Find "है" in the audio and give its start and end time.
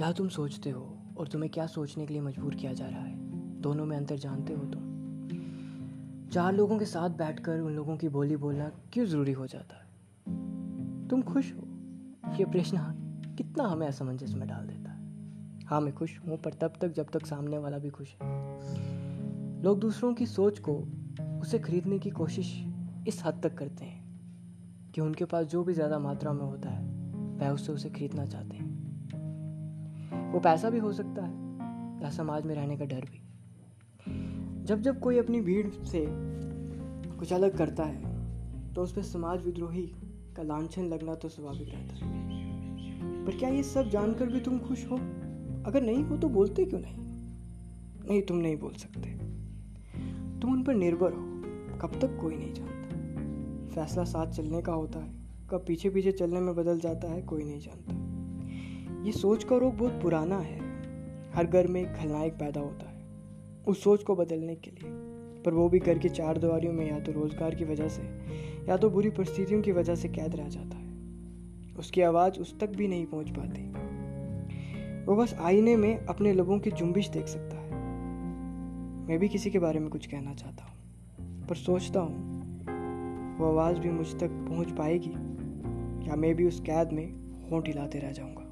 3.00-3.16, 9.76-9.86, 14.90-15.00, 18.22-18.28, 26.68-26.84, 31.24-32.02, 37.84-38.08, 42.06-43.24, 54.98-55.10, 57.08-57.22, 60.38-60.58, 62.90-63.02, 70.76-70.88, 77.56-77.70